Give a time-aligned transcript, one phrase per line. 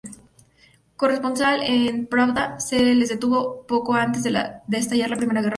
[0.97, 4.33] Corresponsal de "Pravda", se le detuvo poco antes de
[4.71, 5.49] estallar la Primera Guerra Mundial.